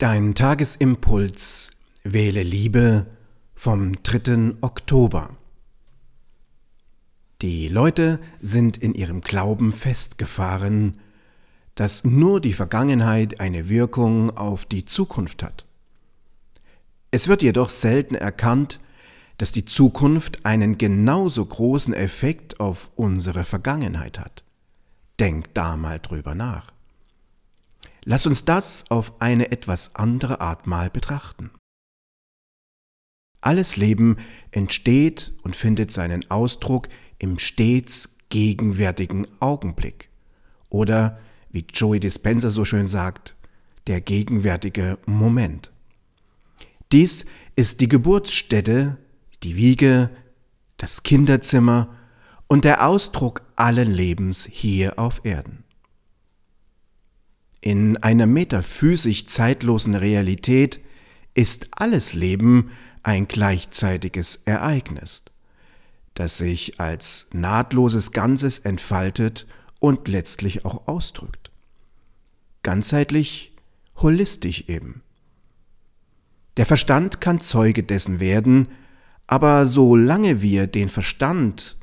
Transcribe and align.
Dein 0.00 0.34
Tagesimpuls 0.34 1.72
Wähle 2.04 2.42
Liebe 2.42 3.04
vom 3.54 4.02
3. 4.02 4.54
Oktober. 4.62 5.36
Die 7.42 7.68
Leute 7.68 8.18
sind 8.38 8.78
in 8.78 8.94
ihrem 8.94 9.20
Glauben 9.20 9.72
festgefahren, 9.72 10.96
dass 11.74 12.02
nur 12.02 12.40
die 12.40 12.54
Vergangenheit 12.54 13.40
eine 13.40 13.68
Wirkung 13.68 14.34
auf 14.38 14.64
die 14.64 14.86
Zukunft 14.86 15.42
hat. 15.42 15.66
Es 17.10 17.28
wird 17.28 17.42
jedoch 17.42 17.68
selten 17.68 18.14
erkannt, 18.14 18.80
dass 19.36 19.52
die 19.52 19.66
Zukunft 19.66 20.46
einen 20.46 20.78
genauso 20.78 21.44
großen 21.44 21.92
Effekt 21.92 22.58
auf 22.58 22.90
unsere 22.96 23.44
Vergangenheit 23.44 24.18
hat. 24.18 24.44
Denk 25.18 25.52
da 25.52 25.76
mal 25.76 25.98
drüber 25.98 26.34
nach. 26.34 26.72
Lass 28.04 28.26
uns 28.26 28.44
das 28.44 28.90
auf 28.90 29.20
eine 29.20 29.52
etwas 29.52 29.94
andere 29.94 30.40
Art 30.40 30.66
mal 30.66 30.90
betrachten. 30.90 31.50
Alles 33.40 33.76
Leben 33.76 34.16
entsteht 34.50 35.32
und 35.42 35.56
findet 35.56 35.90
seinen 35.90 36.30
Ausdruck 36.30 36.88
im 37.18 37.38
stets 37.38 38.18
gegenwärtigen 38.28 39.26
Augenblick. 39.40 40.10
Oder, 40.68 41.18
wie 41.50 41.64
Joey 41.72 42.00
Dispenza 42.00 42.50
so 42.50 42.64
schön 42.64 42.86
sagt, 42.86 43.36
der 43.86 44.00
gegenwärtige 44.00 44.98
Moment. 45.06 45.72
Dies 46.92 47.26
ist 47.56 47.80
die 47.80 47.88
Geburtsstätte, 47.88 48.98
die 49.42 49.56
Wiege, 49.56 50.10
das 50.76 51.02
Kinderzimmer 51.02 51.94
und 52.46 52.64
der 52.64 52.86
Ausdruck 52.86 53.42
allen 53.56 53.90
Lebens 53.90 54.46
hier 54.50 54.98
auf 54.98 55.24
Erden. 55.24 55.64
In 57.60 57.98
einer 57.98 58.26
metaphysisch 58.26 59.26
zeitlosen 59.26 59.94
Realität 59.94 60.80
ist 61.34 61.68
alles 61.72 62.14
Leben 62.14 62.70
ein 63.02 63.28
gleichzeitiges 63.28 64.42
Ereignis, 64.46 65.24
das 66.14 66.38
sich 66.38 66.80
als 66.80 67.28
nahtloses 67.32 68.12
Ganzes 68.12 68.58
entfaltet 68.60 69.46
und 69.78 70.08
letztlich 70.08 70.64
auch 70.64 70.88
ausdrückt. 70.88 71.50
Ganzheitlich, 72.62 73.52
holistisch 73.96 74.64
eben. 74.68 75.02
Der 76.56 76.66
Verstand 76.66 77.20
kann 77.20 77.40
Zeuge 77.40 77.82
dessen 77.82 78.20
werden, 78.20 78.68
aber 79.26 79.64
solange 79.66 80.42
wir 80.42 80.66
den 80.66 80.88
Verstand 80.88 81.76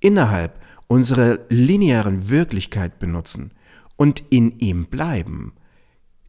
innerhalb 0.00 0.60
unserer 0.86 1.38
linearen 1.48 2.28
Wirklichkeit 2.28 2.98
benutzen, 2.98 3.52
und 4.02 4.18
in 4.30 4.58
ihm 4.58 4.86
bleiben, 4.86 5.52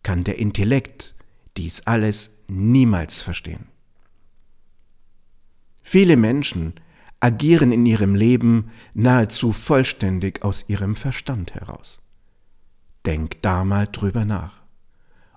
kann 0.04 0.24
der 0.24 0.38
Intellekt 0.38 1.16
dies 1.58 1.88
alles 1.88 2.44
niemals 2.48 3.24
verstehen. 3.24 3.66
Viele 5.82 6.16
Menschen 6.16 6.76
agieren 7.20 7.72
in 7.72 7.88
ihrem 7.88 8.14
Leben 8.14 8.70
nahezu 8.94 9.52
vollständig 9.52 10.44
aus 10.44 10.70
ihrem 10.70 10.96
Verstand 10.96 11.56
heraus. 11.56 12.04
Denk 13.08 13.42
da 13.42 13.64
mal 13.64 13.88
drüber 13.88 14.24
nach, 14.24 14.62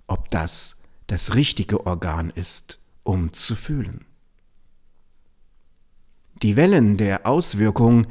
ob 0.06 0.30
das 0.30 0.82
das 1.06 1.36
richtige 1.36 1.86
Organ 1.86 2.28
ist, 2.28 2.80
um 3.02 3.32
zu 3.32 3.56
fühlen. 3.56 4.04
Die 6.42 6.54
Wellen 6.56 6.98
der 6.98 7.26
Auswirkung 7.26 8.06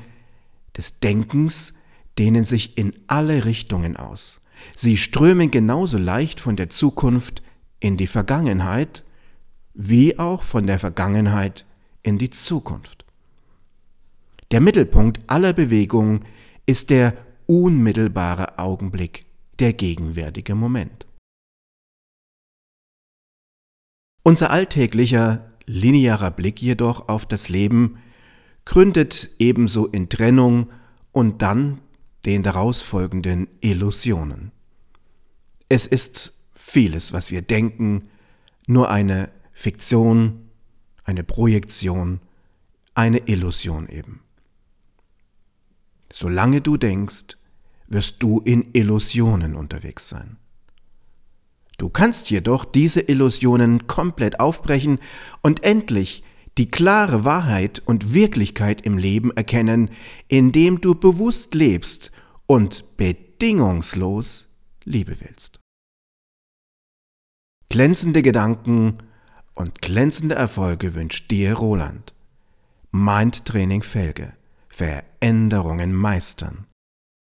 des 0.75 0.99
Denkens 0.99 1.75
dehnen 2.17 2.43
sich 2.43 2.77
in 2.77 2.93
alle 3.07 3.45
Richtungen 3.45 3.97
aus. 3.97 4.45
Sie 4.75 4.97
strömen 4.97 5.51
genauso 5.51 5.97
leicht 5.97 6.39
von 6.39 6.55
der 6.55 6.69
Zukunft 6.69 7.43
in 7.79 7.97
die 7.97 8.07
Vergangenheit, 8.07 9.03
wie 9.73 10.17
auch 10.17 10.43
von 10.43 10.65
der 10.67 10.79
Vergangenheit 10.79 11.65
in 12.03 12.17
die 12.17 12.29
Zukunft. 12.29 13.05
Der 14.51 14.61
Mittelpunkt 14.61 15.19
aller 15.27 15.53
Bewegung 15.53 16.23
ist 16.65 16.89
der 16.89 17.13
unmittelbare 17.47 18.57
Augenblick, 18.57 19.25
der 19.59 19.73
gegenwärtige 19.73 20.55
Moment. 20.55 21.05
Unser 24.23 24.49
alltäglicher, 24.49 25.51
linearer 25.65 26.31
Blick 26.31 26.61
jedoch 26.61 27.09
auf 27.09 27.25
das 27.25 27.49
Leben 27.49 27.97
gründet 28.65 29.29
ebenso 29.37 29.85
in 29.85 30.09
Trennung 30.09 30.71
und 31.11 31.41
dann 31.43 31.81
den 32.25 32.43
daraus 32.43 32.81
folgenden 32.81 33.47
Illusionen. 33.61 34.51
Es 35.69 35.85
ist 35.85 36.33
vieles, 36.53 37.13
was 37.13 37.31
wir 37.31 37.41
denken, 37.41 38.09
nur 38.67 38.89
eine 38.89 39.31
Fiktion, 39.53 40.49
eine 41.03 41.23
Projektion, 41.23 42.19
eine 42.95 43.19
Illusion 43.27 43.87
eben. 43.87 44.21
Solange 46.11 46.61
du 46.61 46.77
denkst, 46.77 47.37
wirst 47.87 48.23
du 48.23 48.39
in 48.39 48.71
Illusionen 48.73 49.55
unterwegs 49.55 50.09
sein. 50.09 50.37
Du 51.77 51.89
kannst 51.89 52.29
jedoch 52.29 52.65
diese 52.65 53.01
Illusionen 53.01 53.85
komplett 53.85 54.39
aufbrechen 54.39 54.99
und 55.41 55.63
endlich 55.63 56.23
die 56.57 56.69
klare 56.69 57.25
Wahrheit 57.25 57.81
und 57.85 58.13
Wirklichkeit 58.13 58.81
im 58.81 58.97
Leben 58.97 59.35
erkennen, 59.35 59.89
indem 60.29 60.79
du 60.79 60.95
bewusst 60.95 61.53
lebst 61.53 62.11
und 62.47 62.97
bedingungslos 62.97 64.49
Liebe 64.83 65.19
willst. 65.19 65.59
Glänzende 67.69 68.21
Gedanken 68.21 68.99
und 69.53 69.81
glänzende 69.81 70.35
Erfolge 70.35 70.93
wünscht 70.95 71.31
dir 71.31 71.53
Roland. 71.53 72.13
Mind 72.91 73.45
Training 73.45 73.83
Felge. 73.83 74.33
Veränderungen 74.69 75.93
meistern. 75.93 76.67